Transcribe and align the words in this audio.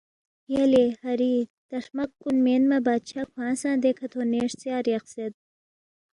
یلے 0.53 0.85
ہاری 1.01 1.33
تا 1.69 1.77
ہرمق 1.83 2.09
کُن 2.21 2.35
مینما 2.45 2.77
بادشاہ 2.87 3.27
کھوانگ 3.31 3.57
سہ 3.61 3.69
دیکھہ 3.83 4.07
تھونے 4.11 4.37
ہرژیا 4.43 4.77
ریخسید 4.87 5.33